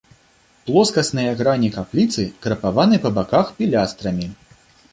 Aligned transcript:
Плоскасныя 0.69 1.33
грані 1.41 1.69
капліцы 1.75 2.25
крапаваны 2.45 3.01
па 3.07 3.13
баках 3.21 3.55
пілястрамі. 3.61 4.27